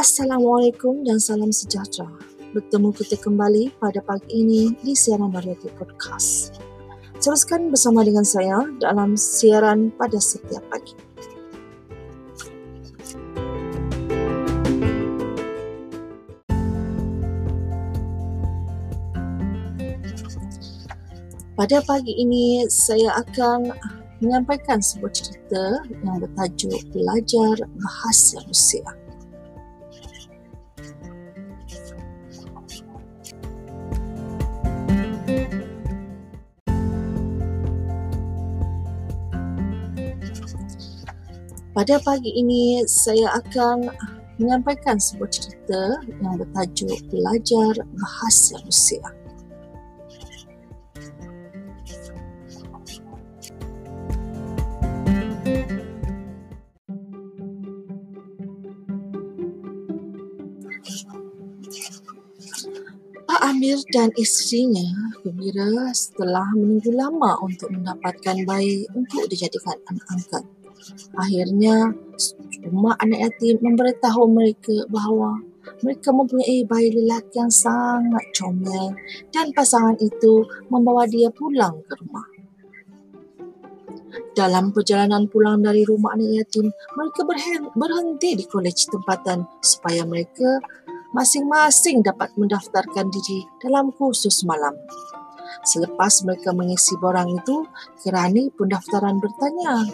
Assalamualaikum 0.00 1.04
dan 1.04 1.20
salam 1.20 1.52
sejahtera. 1.52 2.08
Bertemu 2.56 2.88
kita 2.96 3.20
kembali 3.20 3.68
pada 3.76 4.00
pagi 4.00 4.32
ini 4.32 4.72
di 4.80 4.96
siaran 4.96 5.28
Variety 5.28 5.68
Podcast. 5.76 6.56
Teruskan 7.20 7.68
bersama 7.68 8.00
dengan 8.00 8.24
saya 8.24 8.64
dalam 8.80 9.12
siaran 9.12 9.92
pada 9.92 10.16
setiap 10.16 10.64
pagi. 10.72 10.96
Pada 21.60 21.84
pagi 21.84 22.16
ini 22.16 22.64
saya 22.72 23.20
akan 23.20 23.68
menyampaikan 24.24 24.80
sebuah 24.80 25.12
cerita 25.12 25.84
yang 25.92 26.24
bertajuk 26.24 26.88
Belajar 26.88 27.68
Bahasa 27.76 28.40
Rusia. 28.48 29.09
Pada 41.70 42.02
pagi 42.02 42.34
ini 42.34 42.82
saya 42.82 43.30
akan 43.38 43.94
menyampaikan 44.42 44.98
sebuah 44.98 45.30
cerita 45.30 46.02
yang 46.18 46.34
bertajuk 46.34 46.98
Belajar 47.14 47.78
Bahasa 47.94 48.58
Rusia. 48.66 49.06
Pak 63.30 63.40
Amir 63.46 63.78
dan 63.94 64.10
isterinya 64.18 65.14
gembira 65.22 65.94
setelah 65.94 66.50
menunggu 66.58 66.90
lama 66.90 67.38
untuk 67.46 67.70
mendapatkan 67.70 68.42
bayi 68.42 68.90
untuk 68.90 69.30
dijadikan 69.30 69.78
anak 69.86 70.06
angkat. 70.10 70.44
Akhirnya, 71.16 71.92
rumah 72.66 72.96
anak 73.00 73.30
yatim 73.30 73.60
memberitahu 73.60 74.22
mereka 74.30 74.84
bahawa 74.88 75.40
mereka 75.84 76.12
mempunyai 76.12 76.64
bayi 76.64 76.88
lelaki 76.92 77.36
yang 77.40 77.52
sangat 77.52 78.24
comel 78.36 78.96
dan 79.32 79.52
pasangan 79.52 79.96
itu 80.00 80.44
membawa 80.72 81.04
dia 81.04 81.28
pulang 81.32 81.80
ke 81.84 81.94
rumah. 82.00 82.26
Dalam 84.34 84.72
perjalanan 84.72 85.28
pulang 85.28 85.60
dari 85.60 85.84
rumah 85.84 86.16
anak 86.16 86.42
yatim, 86.42 86.72
mereka 86.96 87.22
berhenti 87.76 88.40
di 88.40 88.44
kolej 88.48 88.88
tempatan 88.88 89.44
supaya 89.60 90.02
mereka 90.06 90.58
masing-masing 91.10 92.00
dapat 92.00 92.30
mendaftarkan 92.38 93.10
diri 93.10 93.42
dalam 93.58 93.90
kursus 93.94 94.46
malam. 94.46 94.74
Selepas 95.66 96.24
mereka 96.24 96.54
mengisi 96.56 96.96
borang 96.96 97.36
itu, 97.36 97.66
kerani 98.00 98.48
pendaftaran 98.54 99.18
bertanya, 99.20 99.84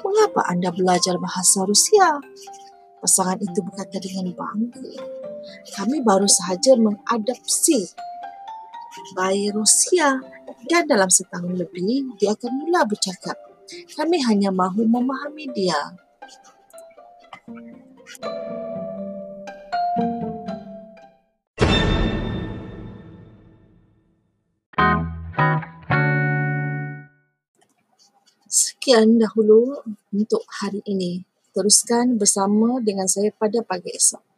mengapa 0.00 0.46
anda 0.50 0.70
belajar 0.74 1.16
bahasa 1.20 1.64
Rusia? 1.64 2.20
Pasangan 3.00 3.36
itu 3.40 3.60
berkata 3.60 4.00
dengan 4.00 4.32
bangga. 4.32 5.04
Kami 5.76 6.00
baru 6.00 6.24
sahaja 6.24 6.72
mengadopsi 6.80 7.92
bayi 9.12 9.52
Rusia 9.52 10.22
dan 10.70 10.88
dalam 10.88 11.10
setahun 11.12 11.52
lebih 11.52 12.16
dia 12.16 12.32
akan 12.32 12.52
mula 12.64 12.88
bercakap. 12.88 13.36
Kami 13.96 14.20
hanya 14.24 14.48
mahu 14.48 14.88
memahami 14.88 15.48
dia. 15.52 15.96
Sekian 28.54 29.18
dahulu 29.18 29.82
untuk 30.14 30.46
hari 30.46 30.78
ini. 30.86 31.26
Teruskan 31.50 32.14
bersama 32.14 32.78
dengan 32.78 33.10
saya 33.10 33.34
pada 33.34 33.66
pagi 33.66 33.90
esok. 33.90 34.33